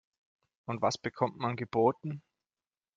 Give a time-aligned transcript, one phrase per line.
[0.65, 2.23] Und was bekommt man geboten?